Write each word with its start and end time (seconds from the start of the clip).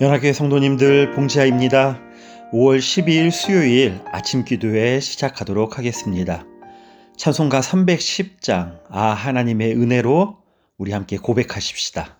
연합교회 0.00 0.32
성도님들 0.32 1.10
봉지아입니다. 1.10 2.00
5월 2.54 2.78
12일 2.78 3.30
수요일 3.30 4.00
아침 4.10 4.46
기도회 4.46 4.98
시작하도록 4.98 5.76
하겠습니다. 5.76 6.46
찬송가 7.18 7.60
310장 7.60 8.80
아 8.88 9.08
하나님의 9.10 9.74
은혜로 9.74 10.38
우리 10.78 10.92
함께 10.92 11.18
고백하십시다. 11.18 12.19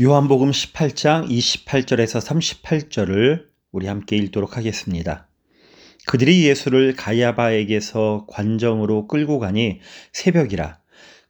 요한복음 0.00 0.52
18장 0.52 1.28
28절에서 1.28 2.20
38절을 2.24 3.46
우리 3.72 3.88
함께 3.88 4.14
읽도록 4.14 4.56
하겠습니다. 4.56 5.26
그들이 6.06 6.46
예수를 6.46 6.94
가야바에게서 6.94 8.26
관정으로 8.28 9.08
끌고 9.08 9.40
가니 9.40 9.80
새벽이라 10.12 10.78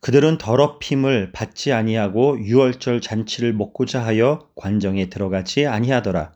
그들은 0.02 0.36
더럽힘을 0.36 1.32
받지 1.32 1.72
아니하고 1.72 2.44
유월절 2.44 3.00
잔치를 3.00 3.54
먹고자 3.54 4.04
하여 4.04 4.50
관정에 4.54 5.08
들어가지 5.08 5.66
아니하더라. 5.66 6.32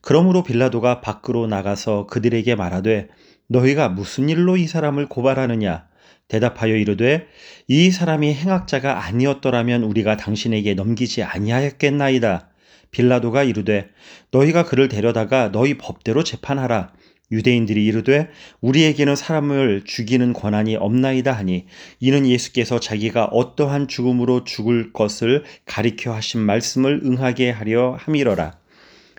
그러므로 0.00 0.44
빌라도가 0.44 1.00
밖으로 1.00 1.48
나가서 1.48 2.06
그들에게 2.06 2.54
말하되 2.54 3.08
너희가 3.48 3.88
무슨 3.88 4.28
일로 4.28 4.56
이 4.56 4.68
사람을 4.68 5.08
고발하느냐 5.08 5.88
대답하여 6.28 6.76
이르되 6.76 7.26
이 7.68 7.90
사람이 7.90 8.34
행악자가 8.34 9.04
아니었더라면 9.04 9.82
우리가 9.84 10.16
당신에게 10.16 10.74
넘기지 10.74 11.22
아니하였겠나이다. 11.22 12.48
빌라도가 12.90 13.42
이르되 13.42 13.90
너희가 14.30 14.64
그를 14.64 14.88
데려다가 14.88 15.50
너희 15.52 15.76
법대로 15.76 16.24
재판하라. 16.24 16.92
유대인들이 17.32 17.84
이르되 17.84 18.28
우리에게는 18.60 19.16
사람을 19.16 19.82
죽이는 19.84 20.32
권한이 20.32 20.76
없나이다 20.76 21.32
하니 21.32 21.66
이는 21.98 22.26
예수께서 22.26 22.78
자기가 22.78 23.24
어떠한 23.26 23.88
죽음으로 23.88 24.44
죽을 24.44 24.92
것을 24.92 25.44
가리켜 25.64 26.12
하신 26.12 26.40
말씀을 26.40 27.00
응하게 27.04 27.50
하려 27.50 27.96
함이러라. 27.98 28.58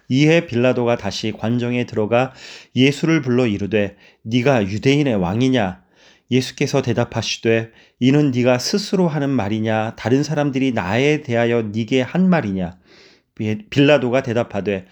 이에 0.08 0.46
빌라도가 0.46 0.98
다시 0.98 1.32
관정에 1.32 1.86
들어가 1.86 2.32
예수를 2.76 3.22
불러 3.22 3.48
이르되 3.48 3.96
네가 4.22 4.68
유대인의 4.68 5.16
왕이냐 5.16 5.85
예수께서 6.32 6.82
대답하시되 6.82 7.72
이는 8.00 8.32
네가 8.32 8.58
스스로 8.60 9.08
하는 9.08 9.30
말이냐? 9.30 9.96
다른 9.96 10.24
사람들이 10.24 10.72
나에 10.72 11.22
대하여 11.22 11.62
네게 11.64 12.02
한 12.02 12.30
말이냐? 12.30 12.78
빌라도가 13.70 14.24
대답하되 14.24 14.86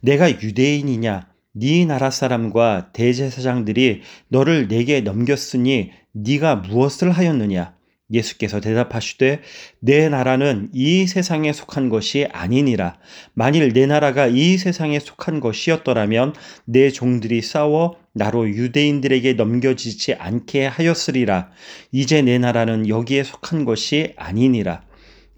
내가 0.00 0.30
유대인이냐? 0.30 1.28
네 1.56 1.84
나라 1.84 2.10
사람과 2.10 2.90
대제사장들이 2.92 4.02
너를 4.28 4.66
내게 4.66 5.00
넘겼으니 5.00 5.92
네가 6.12 6.56
무엇을 6.56 7.12
하였느냐 7.12 7.73
예수께서 8.12 8.60
대답하시되 8.60 9.40
내 9.80 10.08
나라는 10.08 10.70
이 10.72 11.06
세상에 11.06 11.52
속한 11.52 11.88
것이 11.88 12.26
아니니라. 12.32 12.98
만일 13.32 13.72
내 13.72 13.86
나라가 13.86 14.26
이 14.26 14.58
세상에 14.58 14.98
속한 15.00 15.40
것이었더라면 15.40 16.34
내 16.64 16.90
종들이 16.90 17.40
싸워 17.40 17.96
나로 18.12 18.48
유대인들에게 18.48 19.34
넘겨지지 19.34 20.14
않게 20.14 20.66
하였으리라. 20.66 21.50
이제 21.92 22.22
내 22.22 22.38
나라는 22.38 22.88
여기에 22.88 23.24
속한 23.24 23.64
것이 23.64 24.12
아니니라. 24.16 24.82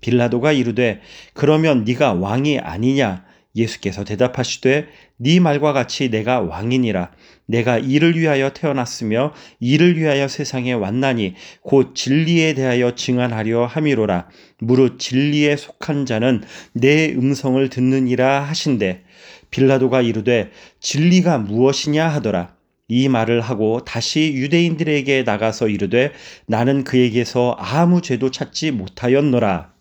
빌라도가 0.01 0.53
이르되 0.53 1.01
그러면 1.35 1.85
네가 1.85 2.15
왕이 2.15 2.59
아니냐 2.59 3.26
예수께서 3.57 4.05
대답하시되 4.05 4.87
네 5.17 5.41
말과 5.41 5.73
같이 5.73 6.11
내가 6.11 6.41
왕이니라. 6.41 7.11
내가 7.47 7.79
이를 7.79 8.19
위하여 8.19 8.51
태어났으며 8.51 9.33
이를 9.59 9.99
위하여 9.99 10.29
세상에 10.29 10.73
왔나니 10.73 11.35
곧 11.63 11.95
진리에 11.95 12.55
대하여 12.55 12.95
증언하려 12.95 13.67
함이로라. 13.67 14.29
무릇 14.59 14.99
진리에 14.99 15.57
속한 15.57 16.07
자는 16.07 16.43
내 16.73 17.13
음성을 17.13 17.69
듣느니라 17.69 18.43
하신대. 18.43 19.03
빌라도가 19.51 20.03
이르되 20.03 20.51
진리가 20.81 21.39
무엇이냐 21.39 22.07
하더라. 22.09 22.55
이 22.89 23.09
말을 23.09 23.41
하고 23.41 23.85
다시 23.85 24.33
유대인들에게 24.35 25.25
나가서 25.25 25.69
이르되 25.69 26.13
나는 26.47 26.85
그에게서 26.85 27.57
아무 27.59 28.01
죄도 28.01 28.31
찾지 28.31 28.71
못하였노라 28.71 29.73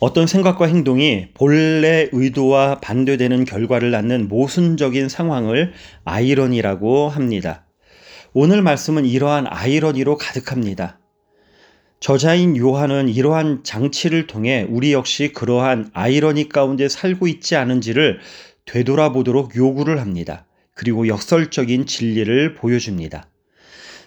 어떤 0.00 0.26
생각과 0.26 0.64
행동이 0.64 1.28
본래 1.34 2.08
의도와 2.10 2.80
반대되는 2.80 3.44
결과를 3.44 3.90
낳는 3.90 4.28
모순적인 4.28 5.10
상황을 5.10 5.74
아이러니라고 6.06 7.10
합니다. 7.10 7.66
오늘 8.32 8.62
말씀은 8.62 9.04
이러한 9.04 9.46
아이러니로 9.46 10.16
가득합니다. 10.16 10.98
저자인 12.00 12.56
요한은 12.56 13.10
이러한 13.10 13.62
장치를 13.62 14.26
통해 14.26 14.66
우리 14.70 14.94
역시 14.94 15.32
그러한 15.34 15.90
아이러니 15.92 16.48
가운데 16.48 16.88
살고 16.88 17.28
있지 17.28 17.56
않은지를 17.56 18.20
되돌아보도록 18.64 19.54
요구를 19.54 20.00
합니다. 20.00 20.46
그리고 20.72 21.08
역설적인 21.08 21.84
진리를 21.84 22.54
보여줍니다. 22.54 23.28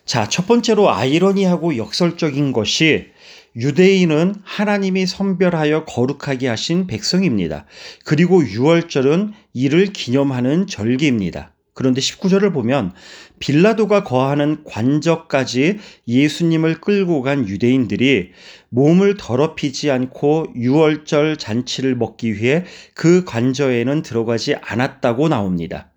자, 0.06 0.28
첫 0.28 0.48
번째로 0.48 0.90
아이러니하고 0.90 1.78
역설적인 1.78 2.52
것이 2.52 3.13
유대인은 3.56 4.36
하나님이 4.44 5.06
선별하여 5.06 5.86
거룩하게 5.86 6.48
하신 6.48 6.88
백성입니다. 6.88 7.66
그리고 8.04 8.44
유월절은 8.44 9.34
이를 9.54 9.94
기념하는 9.94 10.68
절기입니다. 10.68 11.54
그런데 11.76 12.02
19절을 12.02 12.54
보면 12.54 12.94
빌라도가 13.40 14.04
거하는 14.04 14.64
관저까지 14.64 15.80
예수님을 16.08 16.82
끌고 16.82 17.22
간 17.24 17.48
유대인들이 17.48 18.32
몸을 18.70 19.18
더럽히지 19.18 19.90
않고 19.90 20.54
유월절 20.56 21.38
잔치를 21.38 21.96
먹기 21.96 22.36
위해 22.36 22.64
그 22.94 23.24
관저에는 23.26 24.04
들어가지 24.04 24.56
않았다고 24.56 25.30
나옵니다. 25.30 25.92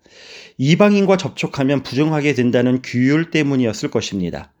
이방인과 0.57 1.17
접촉하면 1.17 1.83
부정하게 1.83 2.33
된다는 2.33 2.81
규율 2.83 3.29
때문이었을 3.29 3.91
것입니다. 3.91 4.51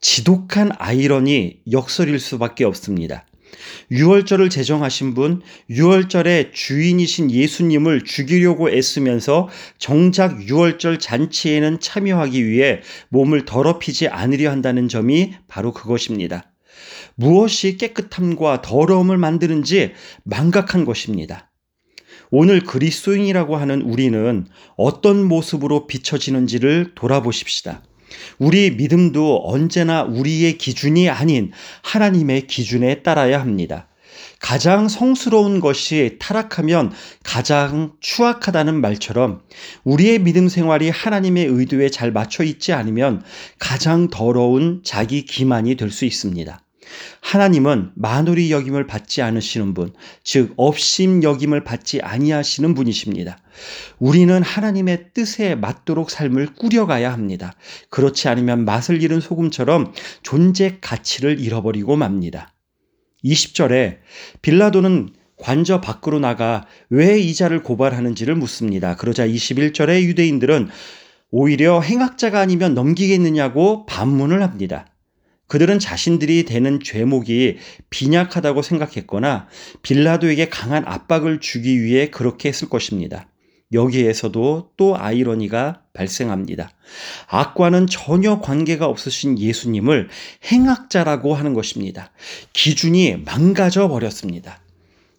지독한 0.00 0.70
아이러니 0.78 1.60
역설일 1.70 2.18
수밖에 2.20 2.64
없습니다. 2.64 3.24
6월절을 3.90 4.50
제정하신 4.50 5.14
분, 5.14 5.42
6월절의 5.70 6.52
주인이신 6.52 7.30
예수님을 7.30 8.04
죽이려고 8.04 8.70
애쓰면서 8.70 9.48
정작 9.78 10.38
6월절 10.38 11.00
잔치에는 11.00 11.80
참여하기 11.80 12.46
위해 12.46 12.80
몸을 13.08 13.44
더럽히지 13.44 14.08
않으려 14.08 14.50
한다는 14.50 14.88
점이 14.88 15.34
바로 15.48 15.72
그것입니다. 15.72 16.52
무엇이 17.14 17.78
깨끗함과 17.78 18.62
더러움을 18.62 19.16
만드는지 19.16 19.92
망각한 20.24 20.84
것입니다. 20.84 21.50
오늘 22.30 22.60
그리스도인이라고 22.60 23.56
하는 23.56 23.82
우리는 23.82 24.46
어떤 24.76 25.24
모습으로 25.24 25.86
비춰지는지를 25.86 26.92
돌아보십시다. 26.94 27.82
우리 28.38 28.70
믿음도 28.70 29.42
언제나 29.44 30.02
우리의 30.02 30.58
기준이 30.58 31.08
아닌 31.08 31.52
하나님의 31.82 32.46
기준에 32.46 33.02
따라야 33.02 33.40
합니다. 33.40 33.88
가장 34.38 34.88
성스러운 34.88 35.60
것이 35.60 36.16
타락하면 36.18 36.92
가장 37.22 37.92
추악하다는 38.00 38.80
말처럼 38.80 39.40
우리의 39.84 40.18
믿음 40.20 40.48
생활이 40.48 40.90
하나님의 40.90 41.46
의도에 41.46 41.88
잘 41.88 42.12
맞춰 42.12 42.44
있지 42.44 42.72
않으면 42.72 43.22
가장 43.58 44.08
더러운 44.08 44.82
자기 44.84 45.24
기만이 45.24 45.76
될 45.76 45.90
수 45.90 46.04
있습니다. 46.04 46.65
하나님은 47.20 47.92
만홀히 47.94 48.50
여김을 48.50 48.86
받지 48.86 49.22
않으시는 49.22 49.74
분, 49.74 49.92
즉 50.22 50.54
업심 50.56 51.22
여김을 51.22 51.64
받지 51.64 52.00
아니하시는 52.00 52.74
분이십니다. 52.74 53.38
우리는 53.98 54.42
하나님의 54.42 55.10
뜻에 55.14 55.54
맞도록 55.54 56.10
삶을 56.10 56.54
꾸려가야 56.54 57.12
합니다. 57.12 57.54
그렇지 57.90 58.28
않으면 58.28 58.64
맛을 58.64 59.02
잃은 59.02 59.20
소금처럼 59.20 59.92
존재 60.22 60.78
가치를 60.80 61.40
잃어버리고 61.40 61.96
맙니다. 61.96 62.52
20절에 63.24 63.98
빌라도는 64.42 65.10
관저 65.38 65.80
밖으로 65.80 66.18
나가 66.18 66.66
왜 66.88 67.18
이자를 67.18 67.62
고발하는지를 67.62 68.34
묻습니다. 68.34 68.96
그러자 68.96 69.26
21절에 69.26 70.02
유대인들은 70.02 70.68
오히려 71.30 71.80
행악자가 71.80 72.40
아니면 72.40 72.74
넘기겠느냐고 72.74 73.84
반문을 73.86 74.42
합니다. 74.42 74.86
그들은 75.48 75.78
자신들이 75.78 76.44
되는 76.44 76.80
죄목이 76.80 77.58
빈약하다고 77.90 78.62
생각했거나 78.62 79.48
빌라도에게 79.82 80.48
강한 80.48 80.84
압박을 80.86 81.40
주기 81.40 81.82
위해 81.82 82.10
그렇게 82.10 82.48
했을 82.48 82.68
것입니다. 82.68 83.28
여기에서도 83.72 84.70
또 84.76 84.96
아이러니가 84.96 85.82
발생합니다. 85.92 86.70
악과는 87.28 87.86
전혀 87.88 88.40
관계가 88.40 88.86
없으신 88.86 89.38
예수님을 89.38 90.08
행악자라고 90.50 91.34
하는 91.34 91.52
것입니다. 91.52 92.12
기준이 92.52 93.16
망가져 93.24 93.88
버렸습니다. 93.88 94.60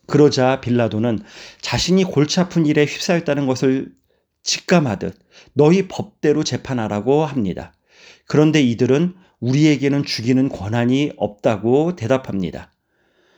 그러자 0.08 0.62
빌라도는 0.62 1.20
자신이 1.62 2.06
골치 2.06 2.40
아픈 2.40 2.66
일에 2.66 2.86
휩싸였다는 2.86 3.46
것을 3.46 3.92
직감하듯 4.44 5.20
너희 5.54 5.90
법대로 5.90 6.46
재판하라고 6.46 7.26
합니다. 7.26 7.74
그런데 8.28 8.62
이들은 8.62 9.16
우리에게는 9.40 10.04
죽이는 10.04 10.50
권한이 10.50 11.14
없다고 11.18 11.96
대답합니다. 11.96 12.72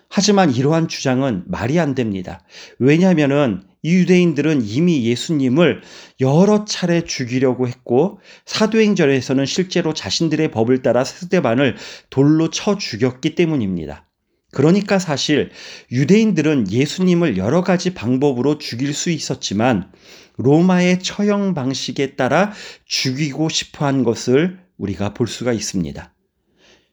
하지만 0.09 0.53
이러한 0.53 0.87
주장은 0.87 1.43
말이 1.45 1.79
안 1.79 1.93
됩니다. 1.93 2.43
왜냐하면 2.79 3.63
이 3.83 3.95
유대인들은 3.95 4.63
이미 4.65 5.05
예수님을 5.05 5.81
여러 6.19 6.65
차례 6.65 7.03
죽이려고 7.03 7.67
했고 7.67 8.19
사도행전에서는 8.45 9.45
실제로 9.45 9.93
자신들의 9.93 10.51
법을 10.51 10.81
따라 10.81 11.03
스데반을 11.03 11.77
돌로 12.09 12.49
쳐 12.49 12.77
죽였기 12.77 13.35
때문입니다. 13.35 14.07
그러니까 14.51 14.97
사실 14.97 15.51
유대인들은 15.91 16.71
예수님을 16.71 17.37
여러 17.37 17.63
가지 17.63 17.93
방법으로 17.93 18.57
죽일 18.57 18.95
수 18.95 19.11
있었지만 19.11 19.91
로마의 20.37 20.99
처형 20.99 21.53
방식에 21.53 22.15
따라 22.15 22.51
죽이고 22.85 23.49
싶어 23.49 23.85
한 23.85 24.03
것을 24.03 24.59
우리가 24.79 25.13
볼 25.13 25.27
수가 25.27 25.53
있습니다. 25.53 26.13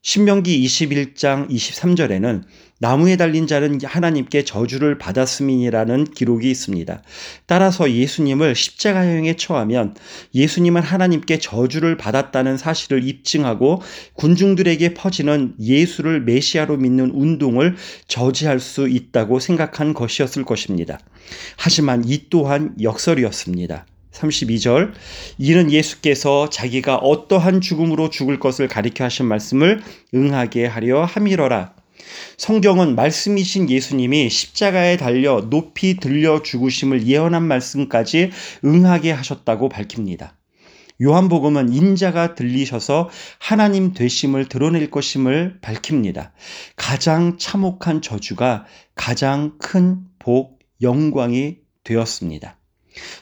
신명기 0.02 0.64
21장 0.64 1.50
23절에는 1.50 2.44
나무에 2.78 3.16
달린 3.16 3.48
자는 3.48 3.80
하나님께 3.82 4.44
저주를 4.44 4.98
받았음이라는 4.98 6.04
기록이 6.04 6.48
있습니다. 6.48 7.02
따라서 7.46 7.90
예수님을 7.90 8.54
십자가형에 8.54 9.34
처하면 9.34 9.96
예수님은 10.32 10.82
하나님께 10.82 11.40
저주를 11.40 11.96
받았다는 11.96 12.56
사실을 12.56 13.02
입증하고 13.02 13.82
군중들에게 14.14 14.94
퍼지는 14.94 15.56
예수를 15.58 16.20
메시아로 16.20 16.76
믿는 16.76 17.10
운동을 17.10 17.74
저지할 18.06 18.60
수 18.60 18.88
있다고 18.88 19.40
생각한 19.40 19.92
것이었을 19.92 20.44
것입니다. 20.44 21.00
하지만 21.56 22.04
이 22.06 22.28
또한 22.30 22.76
역설이었습니다. 22.80 23.86
32절 24.16 24.92
이는 25.38 25.70
예수께서 25.70 26.48
자기가 26.50 26.96
어떠한 26.96 27.60
죽음으로 27.60 28.10
죽을 28.10 28.38
것을 28.38 28.68
가리켜 28.68 29.04
하신 29.04 29.26
말씀을 29.26 29.82
응하게 30.14 30.66
하려 30.66 31.04
함이러라. 31.04 31.74
성경은 32.36 32.94
말씀이신 32.94 33.70
예수님이 33.70 34.28
십자가에 34.28 34.96
달려 34.96 35.46
높이 35.48 35.96
들려 35.96 36.42
죽으심을 36.42 37.06
예언한 37.06 37.42
말씀까지 37.42 38.30
응하게 38.64 39.12
하셨다고 39.12 39.68
밝힙니다. 39.68 40.36
요한복음은 41.02 41.74
인자가 41.74 42.34
들리셔서 42.34 43.10
하나님 43.38 43.92
되심을 43.92 44.48
드러낼 44.48 44.90
것임을 44.90 45.58
밝힙니다. 45.60 46.32
가장 46.74 47.36
참혹한 47.38 48.00
저주가 48.00 48.64
가장 48.94 49.58
큰 49.58 50.04
복, 50.18 50.58
영광이 50.80 51.58
되었습니다. 51.84 52.56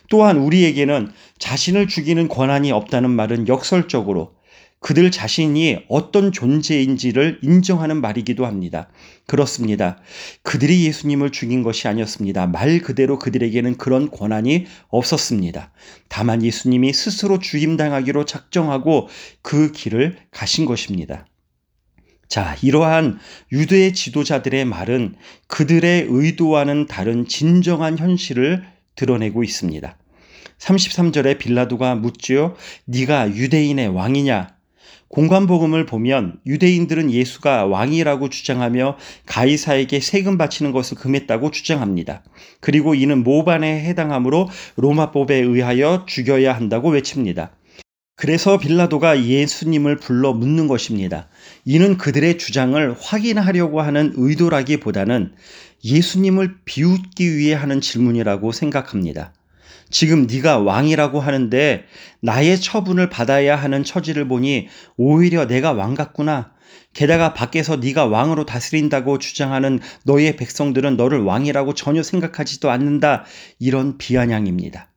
또한 0.09 0.37
우리에게는 0.39 1.11
자신을 1.39 1.89
죽이는 1.89 2.29
권한이 2.29 2.73
없다는 2.73 3.11
말은 3.11 3.49
역설적으로 3.49 4.35
그들 4.85 5.11
자신이 5.11 5.79
어떤 5.89 6.31
존재인지를 6.31 7.39
인정하는 7.41 8.03
말이기도 8.03 8.45
합니다. 8.45 8.91
그렇습니다. 9.27 9.99
그들이 10.43 10.85
예수님을 10.85 11.33
죽인 11.33 11.63
것이 11.63 11.89
아니었습니다. 11.89 12.49
말 12.49 12.81
그대로 12.81 13.19
그들에게는 13.19 13.79
그런 13.79 14.11
권한이 14.11 14.67
없었습니다. 14.89 15.73
다만 16.09 16.43
예수님이 16.43 16.93
스스로 16.93 17.39
죽임당하기로 17.39 18.27
작정하고 18.27 19.09
그 19.41 19.73
길을 19.73 20.19
가신 20.31 20.67
것입니다. 20.67 21.25
자, 22.29 22.55
이러한 22.61 23.21
유대의 23.53 23.95
지도자들의 23.95 24.67
말은 24.67 25.15
그들의 25.47 26.09
의도와는 26.11 26.89
다른 26.89 27.27
진정한 27.27 27.97
현실을 27.97 28.74
드러내고 28.97 29.43
있습니다. 29.43 29.97
33절에 30.59 31.39
빌라도가 31.39 31.95
묻지요. 31.95 32.55
네가 32.87 33.35
유대인의 33.35 33.89
왕이냐? 33.89 34.55
공관복음을 35.09 35.87
보면 35.87 36.41
유대인들은 36.45 37.13
예수가 37.13 37.67
왕이라고 37.67 38.31
주장하며 38.31 38.97
가이사에게 39.27 40.01
세금 40.01 40.37
바치는 40.37 40.73
것을 40.73 40.97
금했다고 40.97 41.53
주장합니다. 41.53 42.25
그리고 42.61 42.97
이는 42.97 43.23
모반에 43.23 43.85
해당하므로 43.85 44.49
로마법에 44.77 45.37
의하여 45.37 46.05
죽여야 46.07 46.53
한다고 46.53 46.91
외칩니다. 46.91 47.53
그래서 48.17 48.59
빌라도가 48.59 49.25
예수님을 49.25 49.97
불러 49.97 50.33
묻는 50.33 50.67
것입니다. 50.69 51.29
이는 51.65 51.97
그들의 51.97 52.39
주장을 52.39 52.97
확인하려고 53.01 53.81
하는 53.83 54.13
의도라기보다는 54.17 55.33
예수님을 55.85 56.61
비웃기 56.64 57.37
위해 57.37 57.55
하는 57.55 57.81
질문이라고 57.81 58.53
생각합니다. 58.53 59.33
지금 59.91 60.26
네가 60.26 60.59
왕이라고 60.59 61.21
하는데 61.21 61.85
나의 62.21 62.61
처분을 62.61 63.11
받아야 63.11 63.55
하는 63.55 63.85
처지를 63.85 64.26
보니 64.26 64.69
오히려 64.97 65.47
내가 65.47 65.73
왕 65.73 65.95
같구나. 65.95 66.53
게다가 66.95 67.35
밖에서 67.35 67.76
네가 67.76 68.07
왕으로 68.07 68.47
다스린다고 68.47 69.19
주장하는 69.19 69.81
너의 70.05 70.37
백성들은 70.37 70.97
너를 70.97 71.23
왕이라고 71.23 71.75
전혀 71.75 72.03
생각하지도 72.03 72.71
않는다. 72.71 73.25
이런 73.59 73.99
비아냥입니다. 73.99 74.88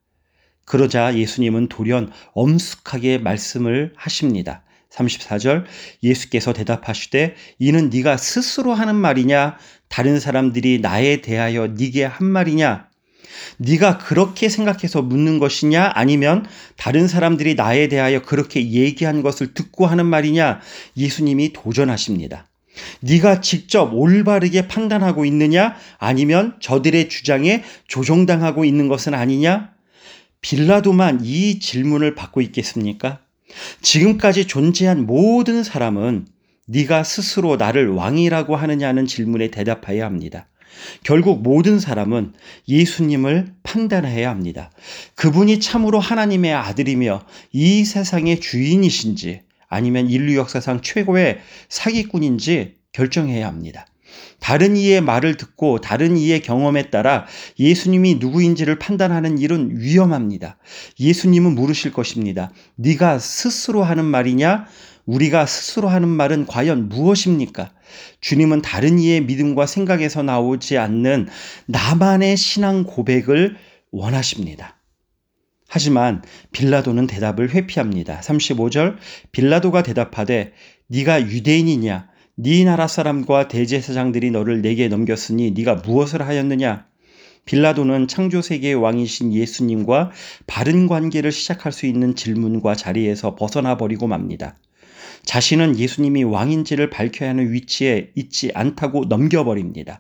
그러자 0.66 1.16
예수님은 1.16 1.70
돌연 1.70 2.12
엄숙하게 2.34 3.20
말씀을 3.20 3.94
하십니다. 3.96 4.64
34절 4.92 5.66
예수께서 6.04 6.54
대답하시되 6.54 7.36
이는 7.60 7.90
네가 7.90 8.18
스스로 8.18 8.74
하는 8.74 8.96
말이냐? 8.96 9.58
다른 9.90 10.20
사람들이 10.20 10.80
나에 10.80 11.22
대하여 11.22 11.68
네게 11.68 12.04
한 12.06 12.28
말이냐? 12.28 12.88
네가 13.58 13.98
그렇게 14.00 14.50
생각해서 14.50 15.02
묻는 15.02 15.40
것이냐? 15.40 15.92
아니면 15.94 16.46
다른 16.76 17.08
사람들이 17.08 17.56
나에 17.56 17.88
대하여 17.88 18.22
그렇게 18.22 18.70
얘기한 18.72 19.22
것을 19.22 19.54
듣고 19.54 19.86
하는 19.86 20.06
말이냐? 20.06 20.62
예수님이 20.96 21.54
도전하십니다. 21.54 22.48
네가 23.02 23.42
직접 23.42 23.94
올바르게 23.94 24.68
판단하고 24.68 25.26
있느냐? 25.26 25.76
아니면 25.98 26.56
저들의 26.60 27.10
주장에 27.10 27.64
조종당하고 27.88 28.66
있는 28.66 28.88
것은 28.88 29.14
아니냐? 29.14 29.72
빌라도만 30.42 31.22
이 31.24 31.60
질문을 31.60 32.16
받고 32.16 32.42
있겠습니까? 32.42 33.20
지금까지 33.82 34.46
존재한 34.46 35.06
모든 35.06 35.64
사람은 35.64 36.28
네가 36.68 37.04
스스로 37.04 37.56
나를 37.56 37.90
왕이라고 37.90 38.56
하느냐는 38.56 39.06
질문에 39.06 39.50
대답해야 39.50 40.06
합니다. 40.06 40.48
결국 41.04 41.42
모든 41.42 41.80
사람은 41.80 42.34
예수님을 42.68 43.54
판단해야 43.64 44.30
합니다. 44.30 44.72
그분이 45.16 45.60
참으로 45.60 46.00
하나님의 46.00 46.54
아들이며 46.54 47.26
이 47.52 47.84
세상의 47.84 48.40
주인이신지 48.40 49.42
아니면 49.70 50.10
인류 50.10 50.36
역사상 50.38 50.82
최고의 50.82 51.40
사기꾼인지 51.70 52.76
결정해야 52.92 53.48
합니다. 53.48 53.86
다른 54.40 54.78
이의 54.78 55.02
말을 55.02 55.36
듣고 55.38 55.82
다른 55.82 56.18
이의 56.18 56.42
경험에 56.42 56.90
따라 56.90 57.26
예수님이 57.60 58.16
누구인지를 58.16 58.80
판단하는 58.80 59.38
일은 59.38 59.80
위험합니다. 59.80 60.58
예수님은 61.00 61.56
물으실 61.56 61.92
것입니다. 61.92 62.52
네가 62.76 63.20
스스로 63.20 63.84
하는 63.84 64.06
말이냐? 64.06 64.66
우리가 65.06 65.46
스스로 65.46 65.88
하는 65.88 66.10
말은 66.10 66.46
과연 66.46 66.90
무엇입니까? 66.90 67.72
주님은 68.22 68.62
다른 68.62 69.00
이의 69.00 69.22
믿음과 69.22 69.66
생각에서 69.66 70.22
나오지 70.22 70.78
않는 70.78 71.30
나만의 71.66 72.38
신앙 72.38 72.84
고백을 72.84 73.56
원하십니다. 73.92 74.78
하지만 75.70 76.24
빌라도는 76.52 77.08
대답을 77.08 77.50
회피합니다. 77.54 78.20
35절 78.22 78.98
빌라도가 79.32 79.84
대답하되 79.84 80.54
네가 80.88 81.22
유대인이냐 81.30 82.08
네 82.40 82.64
나라 82.64 82.86
사람과 82.86 83.48
대제사장들이 83.48 84.30
너를 84.30 84.62
내게 84.62 84.90
넘겼으니 84.90 85.54
네가 85.58 85.78
무엇을 85.78 86.22
하였느냐 86.22 86.86
빌라도는 87.46 88.08
창조 88.08 88.44
세계의 88.44 88.76
왕이신 88.76 89.34
예수님과 89.34 90.12
바른 90.46 90.86
관계를 90.86 91.32
시작할 91.32 91.72
수 91.72 91.88
있는 91.88 92.16
질문과 92.16 92.76
자리에서 92.76 93.34
벗어나 93.34 93.76
버리고 93.76 94.06
맙니다. 94.06 94.56
자신은 95.24 95.80
예수님이 95.80 96.26
왕인지를 96.26 96.92
밝혀야 96.92 97.30
하는 97.30 97.52
위치에 97.52 98.12
있지 98.14 98.52
않다고 98.54 99.06
넘겨버립니다. 99.06 100.00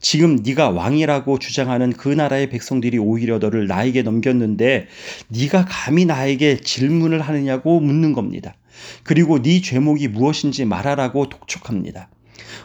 지금 0.00 0.34
네가 0.34 0.70
왕이라고 0.70 1.38
주장하는 1.38 1.92
그 1.92 2.08
나라의 2.08 2.50
백성들이 2.50 2.98
오히려 2.98 3.38
너를 3.38 3.68
나에게 3.68 4.02
넘겼는데 4.02 4.88
네가 5.28 5.64
감히 5.68 6.06
나에게 6.06 6.56
질문을 6.56 7.20
하느냐고 7.20 7.78
묻는 7.78 8.14
겁니다. 8.14 8.56
그리고 9.02 9.40
네 9.42 9.60
죄목이 9.60 10.08
무엇인지 10.08 10.64
말하라고 10.64 11.28
독촉합니다. 11.28 12.10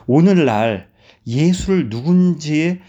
오늘날 0.07 0.89
예수를 1.25 1.89
누군지 1.89 2.79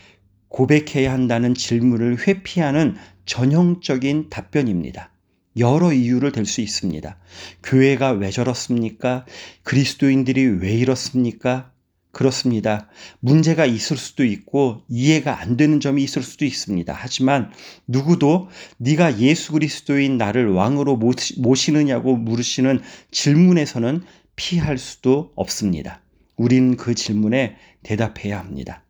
고백해야 0.49 1.13
한다는 1.13 1.55
질문을 1.55 2.27
회피하는 2.27 2.97
전형적인 3.27 4.29
답변입니다. 4.31 5.11
여러 5.57 5.93
이유를 5.93 6.33
댈 6.33 6.47
수 6.47 6.61
있습니다. 6.61 7.17
교회가 7.63 8.11
왜 8.13 8.31
저렇습니까? 8.31 9.25
그리스도인들이 9.63 10.45
왜 10.61 10.73
이렇습니까? 10.73 11.73
그렇습니다. 12.15 12.89
문제가 13.21 13.67
있을 13.67 13.99
수도 13.99 14.25
있고 14.25 14.81
이해가 14.89 15.41
안 15.41 15.59
되는 15.59 15.81
점이 15.81 16.03
있을 16.03 16.23
수도 16.23 16.47
있습니다. 16.47 16.95
하지만 16.97 17.53
누구도 17.87 18.49
네가 18.79 19.19
예수 19.19 19.53
그리스도인 19.53 20.17
나를 20.17 20.51
왕으로 20.51 20.99
모시느냐고 21.37 22.17
물으시는 22.17 22.81
질문에서는 23.11 24.03
피할 24.37 24.79
수도 24.79 25.33
없습니다. 25.37 26.01
우린 26.37 26.77
그 26.77 26.95
질문에 26.95 27.57
대답해야 27.83 28.39
합니다. 28.39 28.85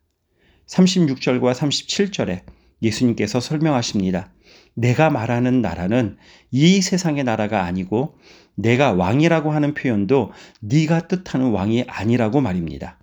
36절과 0.67 1.53
37절에 1.53 2.43
예수님께서 2.81 3.39
설명하십니다. 3.39 4.31
내가 4.73 5.09
말하는 5.09 5.61
나라는 5.61 6.17
이 6.51 6.81
세상의 6.81 7.23
나라가 7.23 7.63
아니고 7.63 8.17
내가 8.55 8.93
왕이라고 8.93 9.51
하는 9.51 9.73
표현도 9.73 10.31
네가 10.61 11.07
뜻하는 11.07 11.51
왕이 11.51 11.85
아니라고 11.87 12.41
말입니다. 12.41 12.97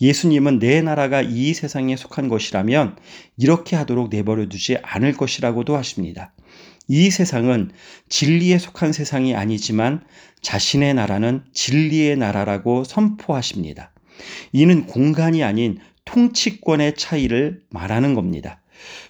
예수님은 0.00 0.58
내 0.58 0.82
나라가 0.82 1.22
이 1.22 1.54
세상에 1.54 1.96
속한 1.96 2.28
것이라면 2.28 2.96
이렇게 3.36 3.76
하도록 3.76 4.08
내버려 4.10 4.48
두지 4.48 4.78
않을 4.82 5.14
것이라고도 5.14 5.76
하십니다. 5.76 6.32
이 6.88 7.10
세상은 7.10 7.70
진리에 8.08 8.58
속한 8.58 8.92
세상이 8.92 9.34
아니지만 9.34 10.04
자신의 10.42 10.94
나라는 10.94 11.44
진리의 11.52 12.16
나라라고 12.16 12.84
선포하십니다. 12.84 13.92
이는 14.52 14.86
공간이 14.86 15.42
아닌 15.42 15.78
통치권의 16.04 16.96
차이를 16.96 17.62
말하는 17.70 18.14
겁니다. 18.14 18.60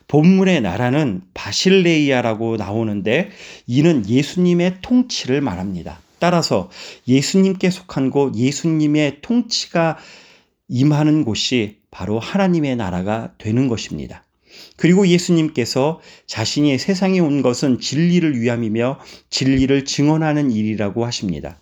본문의 0.06 0.60
나라는 0.60 1.22
바실레이아라고 1.34 2.56
나오는데 2.56 3.30
이는 3.66 4.08
예수님의 4.08 4.76
통치를 4.82 5.40
말합니다. 5.40 5.98
따라서 6.20 6.70
예수님께 7.08 7.70
속한 7.70 8.10
곳, 8.10 8.36
예수님의 8.36 9.18
통치가 9.22 9.98
임하는 10.68 11.24
곳이 11.24 11.78
바로 11.90 12.18
하나님의 12.18 12.76
나라가 12.76 13.32
되는 13.38 13.68
것입니다. 13.68 14.24
그리고 14.76 15.06
예수님께서 15.06 16.00
자신이 16.26 16.78
세상에 16.78 17.18
온 17.20 17.42
것은 17.42 17.80
진리를 17.80 18.40
위함이며 18.40 19.00
진리를 19.30 19.84
증언하는 19.84 20.50
일이라고 20.50 21.04
하십니다. 21.04 21.58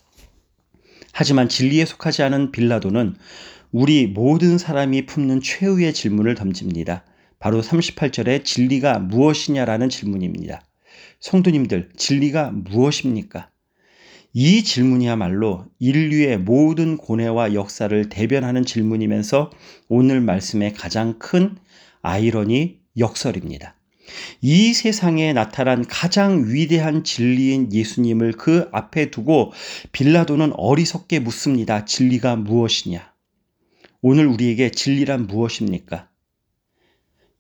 하지만 1.13 1.49
진리에 1.49 1.85
속하지 1.85 2.23
않은 2.23 2.53
빌라도는 2.53 3.15
우리 3.71 4.07
모든 4.07 4.59
사람이 4.59 5.07
품는 5.07 5.41
최후의 5.41 5.95
질문을 5.95 6.35
던집니다. 6.35 7.05
바로 7.39 7.61
38절에 7.61 8.45
진리가 8.45 8.99
무엇이냐라는 8.99 9.89
질문입니다. 9.89 10.63
성도님들, 11.21 11.91
진리가 11.97 12.51
무엇입니까? 12.51 13.52
이 14.35 14.65
질문이야말로 14.65 15.67
인류의 15.79 16.39
모든 16.39 16.97
고뇌와 16.97 17.55
역사를 17.55 18.09
대변하는 18.09 18.65
질문이면서 18.65 19.51
오늘 19.89 20.21
말씀의 20.21 20.73
가장 20.73 21.19
큰 21.19 21.57
아이러니 22.01 22.81
역설입니다. 22.97 23.77
이 24.41 24.73
세상에 24.73 25.33
나타난 25.33 25.85
가장 25.87 26.45
위대한 26.49 27.05
진리인 27.05 27.73
예수님을 27.73 28.33
그 28.33 28.69
앞에 28.73 29.11
두고 29.11 29.53
빌라도는 29.93 30.53
어리석게 30.55 31.21
묻습니다. 31.21 31.85
진리가 31.85 32.37
무엇이냐? 32.37 33.13
오늘 34.01 34.27
우리에게 34.27 34.71
진리란 34.71 35.27
무엇입니까? 35.27 36.09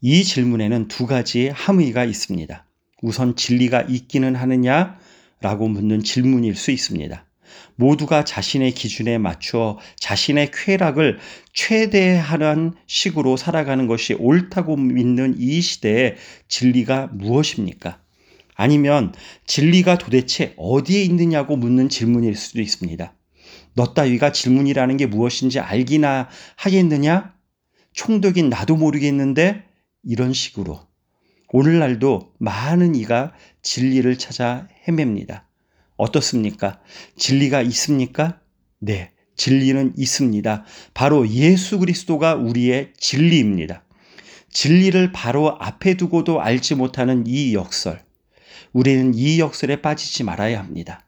이 0.01 0.25
질문에는 0.25 0.89
두 0.89 1.07
가지 1.07 1.49
함의가 1.49 2.05
있습니다. 2.05 2.67
우선 3.03 3.35
진리가 3.35 3.83
있기는 3.83 4.37
하느냐? 4.37 4.99
라고 5.43 5.69
묻는 5.69 6.03
질문일 6.03 6.55
수 6.55 6.71
있습니다. 6.71 7.27
모두가 7.77 8.25
자신의 8.25 8.73
기준에 8.73 9.19
맞추어 9.19 9.79
자신의 9.99 10.51
쾌락을 10.53 11.19
최대한 11.53 12.75
식으로 12.87 13.37
살아가는 13.37 13.87
것이 13.87 14.15
옳다고 14.15 14.77
믿는 14.77 15.35
이 15.39 15.61
시대에 15.61 16.17
진리가 16.49 17.09
무엇입니까? 17.13 17.99
아니면 18.55 19.13
진리가 19.47 19.99
도대체 19.99 20.55
어디에 20.57 21.03
있느냐고 21.03 21.57
묻는 21.57 21.89
질문일 21.89 22.37
수도 22.37 22.61
있습니다. 22.61 23.15
너 23.75 23.95
따위가 23.95 24.33
질문이라는 24.33 24.97
게 24.97 25.07
무엇인지 25.07 25.59
알기나 25.59 26.29
하겠느냐? 26.57 27.35
총독인 27.93 28.49
나도 28.49 28.77
모르겠는데 28.77 29.65
이런 30.05 30.33
식으로 30.33 30.81
오늘날도 31.49 32.35
많은 32.39 32.95
이가 32.95 33.35
진리를 33.63 34.17
찾아 34.19 34.69
헤맵니다. 34.87 35.47
어떻습니까? 35.97 36.81
진리가 37.17 37.63
있습니까? 37.63 38.41
네, 38.79 39.13
진리는 39.37 39.95
있습니다. 39.97 40.65
바로 40.95 41.29
예수 41.29 41.79
그리스도가 41.79 42.35
우리의 42.35 42.93
진리입니다. 42.99 43.85
진리를 44.51 45.13
바로 45.13 45.57
앞에 45.59 45.95
두고도 45.95 46.41
알지 46.41 46.75
못하는 46.75 47.25
이 47.27 47.55
역설. 47.55 48.03
우리는 48.73 49.15
이 49.15 49.39
역설에 49.39 49.81
빠지지 49.81 50.25
말아야 50.25 50.59
합니다. 50.59 51.05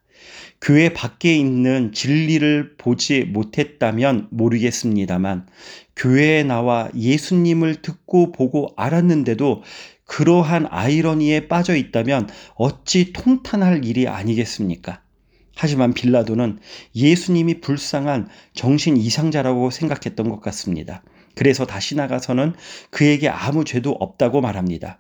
교회 0.65 0.89
밖에 0.89 1.37
있는 1.37 1.93
진리를 1.93 2.79
보지 2.79 3.25
못했다면 3.25 4.29
모르겠습니다만, 4.31 5.47
교회에 5.95 6.43
나와 6.43 6.89
예수님을 6.97 7.83
듣고 7.83 8.33
보고 8.33 8.73
알았는데도 8.75 9.63
그러한 10.07 10.67
아이러니에 10.71 11.49
빠져 11.49 11.77
있다면 11.77 12.31
어찌 12.55 13.13
통탄할 13.13 13.85
일이 13.85 14.09
아니겠습니까? 14.09 15.03
하지만 15.55 15.93
빌라도는 15.93 16.61
예수님이 16.97 17.61
불쌍한 17.61 18.31
정신 18.55 18.97
이상자라고 18.97 19.71
생각했던 19.71 20.31
것 20.31 20.41
같습니다. 20.41 21.03
그래서 21.35 21.67
다시 21.67 21.95
나가서는 21.95 22.55
그에게 22.91 23.29
아무 23.29 23.67
죄도 23.67 23.91
없다고 23.91 24.41
말합니다. 24.41 24.99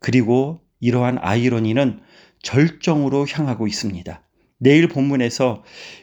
그리고 0.00 0.62
이러한 0.80 1.18
아이러니는 1.20 2.00
절정으로 2.42 3.28
향하고 3.30 3.68
있습니다. 3.68 4.24
내일 4.58 4.88
본문에서 4.88 5.62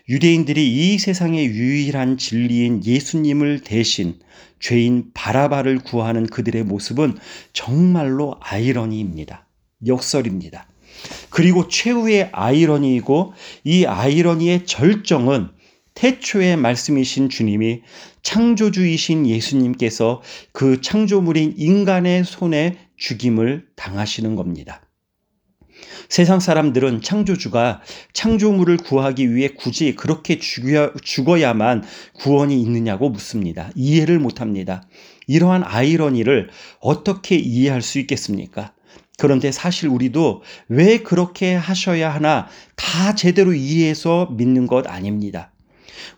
유대인들이 0.09 0.93
이 0.93 0.97
세상의 0.97 1.47
유일한 1.47 2.17
진리인 2.17 2.85
예수님을 2.85 3.61
대신 3.61 4.19
죄인 4.59 5.11
바라바를 5.13 5.79
구하는 5.79 6.25
그들의 6.25 6.63
모습은 6.63 7.17
정말로 7.53 8.35
아이러니입니다. 8.39 9.47
역설입니다. 9.85 10.67
그리고 11.29 11.67
최후의 11.67 12.29
아이러니이고 12.31 13.33
이 13.65 13.85
아이러니의 13.85 14.65
절정은 14.65 15.49
태초의 15.93 16.57
말씀이신 16.57 17.29
주님이 17.29 17.81
창조주이신 18.21 19.27
예수님께서 19.27 20.21
그 20.51 20.81
창조물인 20.81 21.55
인간의 21.57 22.23
손에 22.23 22.77
죽임을 22.97 23.67
당하시는 23.75 24.35
겁니다. 24.35 24.81
세상 26.09 26.39
사람들은 26.39 27.01
창조주가 27.01 27.81
창조물을 28.13 28.77
구하기 28.77 29.33
위해 29.33 29.49
굳이 29.49 29.95
그렇게 29.95 30.39
죽어야 30.39 31.53
만 31.53 31.83
구원이 32.13 32.59
있느냐고 32.61 33.09
묻습니다. 33.09 33.69
이해를 33.75 34.19
못합니다. 34.19 34.83
이러한 35.27 35.63
아이러니를 35.63 36.49
어떻게 36.79 37.35
이해할 37.35 37.81
수 37.81 37.99
있겠습니까? 37.99 38.73
그런데 39.17 39.51
사실 39.51 39.89
우리도 39.89 40.43
왜 40.67 40.99
그렇게 40.99 41.55
하셔야 41.55 42.13
하나 42.13 42.47
다 42.75 43.15
제대로 43.15 43.53
이해해서 43.53 44.29
믿는 44.31 44.67
것 44.67 44.87
아닙니다. 44.87 45.51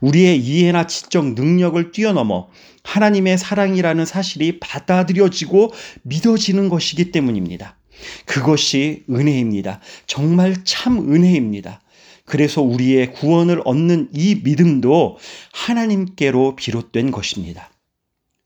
우리의 0.02 0.40
이해나 0.40 0.88
지적 0.88 1.34
능력을 1.34 1.92
뛰어넘어 1.92 2.50
하나님의 2.84 3.38
사랑이라는 3.38 4.06
사실이 4.06 4.60
받아들여지고 4.60 5.74
믿어지는 6.04 6.70
것이기 6.70 7.12
때문입니다. 7.12 7.78
그것이 8.26 9.06
은혜입니다. 9.10 9.80
정말 10.06 10.64
참 10.64 11.14
은혜입니다. 11.14 11.82
그래서 12.26 12.62
우리의 12.62 13.14
구원을 13.14 13.62
얻는 13.64 14.10
이 14.14 14.42
믿음도 14.44 15.18
하나님께로 15.54 16.56
비롯된 16.56 17.12
것입니다. 17.12 17.72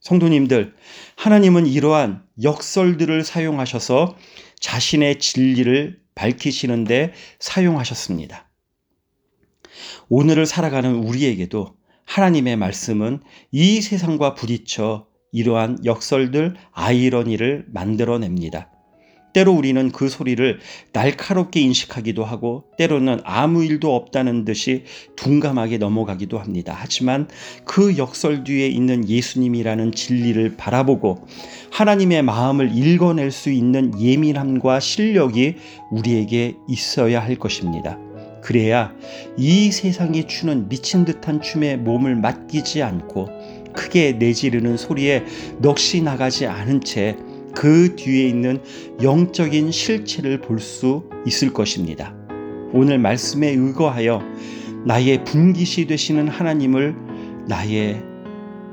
성도님들, 0.00 0.74
하나님은 1.16 1.66
이러한 1.66 2.22
역설들을 2.42 3.24
사용하셔서 3.24 4.16
자신의 4.60 5.18
진리를 5.18 6.00
밝히시는데 6.14 7.12
사용하셨습니다. 7.38 8.48
오늘을 10.08 10.46
살아가는 10.46 10.94
우리에게도 10.94 11.74
하나님의 12.04 12.56
말씀은 12.56 13.20
이 13.50 13.80
세상과 13.80 14.34
부딪혀 14.34 15.06
이러한 15.32 15.78
역설들, 15.84 16.54
아이러니를 16.72 17.64
만들어냅니다. 17.68 18.70
때로 19.32 19.52
우리는 19.52 19.90
그 19.90 20.08
소리를 20.08 20.60
날카롭게 20.92 21.60
인식하기도 21.60 22.24
하고 22.24 22.64
때로는 22.78 23.20
아무 23.24 23.64
일도 23.64 23.94
없다는 23.94 24.44
듯이 24.44 24.84
둔감하게 25.16 25.78
넘어가기도 25.78 26.38
합니다. 26.38 26.76
하지만 26.76 27.28
그 27.64 27.96
역설 27.96 28.44
뒤에 28.44 28.68
있는 28.68 29.08
예수님이라는 29.08 29.92
진리를 29.92 30.56
바라보고 30.56 31.26
하나님의 31.70 32.22
마음을 32.22 32.70
읽어낼 32.74 33.30
수 33.30 33.50
있는 33.50 33.98
예민함과 34.00 34.80
실력이 34.80 35.56
우리에게 35.90 36.56
있어야 36.68 37.22
할 37.22 37.36
것입니다. 37.36 37.98
그래야 38.42 38.92
이 39.38 39.70
세상이 39.70 40.26
추는 40.26 40.68
미친 40.68 41.04
듯한 41.04 41.40
춤에 41.40 41.76
몸을 41.76 42.16
맡기지 42.16 42.82
않고 42.82 43.28
크게 43.72 44.12
내지르는 44.12 44.76
소리에 44.76 45.24
넋이 45.60 46.02
나가지 46.02 46.46
않은 46.46 46.82
채 46.82 47.16
그 47.54 47.94
뒤에 47.96 48.26
있는 48.28 48.60
영적인 49.02 49.70
실체를 49.70 50.40
볼 50.40 50.58
수 50.60 51.08
있을 51.26 51.52
것입니다. 51.52 52.14
오늘 52.72 52.98
말씀에 52.98 53.50
의거하여 53.50 54.22
나의 54.86 55.24
분기시 55.24 55.86
되시는 55.86 56.28
하나님을 56.28 56.96
나의 57.46 58.02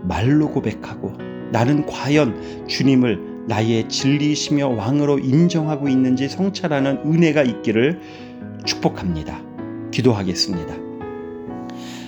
말로 0.04 0.50
고백하고 0.50 1.14
나는 1.52 1.86
과연 1.86 2.68
주님을 2.68 3.46
나의 3.48 3.90
진리시며 3.90 4.70
왕으로 4.70 5.20
인정하고 5.20 5.90
있는지 5.90 6.30
성찰하는 6.30 7.02
은혜가 7.06 7.44
있기를 7.44 8.00
축복합니다. 8.66 9.42
기도하겠습니다. 9.92 10.76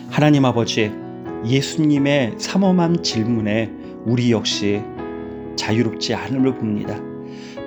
하나님 0.09 0.45
아버지, 0.45 0.91
예수님의 1.45 2.35
삼엄한 2.37 3.01
질문에 3.01 3.71
우리 4.05 4.31
역시 4.31 4.81
자유롭지 5.55 6.13
않음을 6.13 6.55
봅니다. 6.55 6.99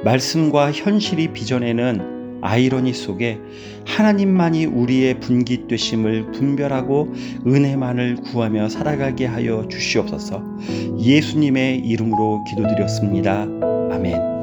말씀과 0.04 0.72
현실이 0.72 1.32
빚어내는 1.32 2.14
아이러니 2.42 2.92
속에 2.92 3.38
하나님만이 3.86 4.66
우리의 4.66 5.20
분깃되심을 5.20 6.32
분별하고 6.32 7.12
은혜만을 7.46 8.16
구하며 8.16 8.68
살아가게 8.68 9.24
하여 9.24 9.66
주시옵소서 9.68 10.42
예수님의 10.98 11.78
이름으로 11.78 12.44
기도드렸습니다. 12.44 13.46
아멘. 13.90 14.33